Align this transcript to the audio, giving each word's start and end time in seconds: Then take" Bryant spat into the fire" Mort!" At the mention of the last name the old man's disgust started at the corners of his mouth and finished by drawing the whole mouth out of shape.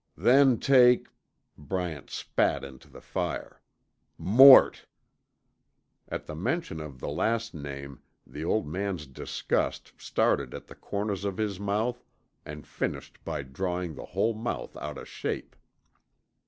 Then 0.17 0.57
take" 0.59 1.09
Bryant 1.59 2.09
spat 2.09 2.63
into 2.63 2.89
the 2.89 3.01
fire" 3.01 3.61
Mort!" 4.39 4.87
At 6.09 6.25
the 6.25 6.33
mention 6.33 6.79
of 6.79 6.99
the 6.99 7.07
last 7.07 7.53
name 7.53 8.01
the 8.25 8.43
old 8.43 8.65
man's 8.67 9.05
disgust 9.05 9.93
started 10.01 10.55
at 10.55 10.65
the 10.65 10.73
corners 10.73 11.23
of 11.23 11.37
his 11.37 11.59
mouth 11.59 12.03
and 12.47 12.65
finished 12.65 13.23
by 13.23 13.43
drawing 13.43 13.93
the 13.93 14.05
whole 14.17 14.33
mouth 14.33 14.75
out 14.77 14.97
of 14.97 15.07
shape. 15.07 15.55